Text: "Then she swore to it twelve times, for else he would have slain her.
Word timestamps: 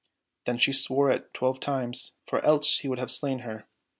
"Then 0.47 0.57
she 0.57 0.73
swore 0.73 1.09
to 1.09 1.15
it 1.15 1.31
twelve 1.31 1.59
times, 1.59 2.17
for 2.25 2.43
else 2.43 2.79
he 2.79 2.87
would 2.87 2.97
have 2.97 3.11
slain 3.11 3.41
her. 3.45 3.67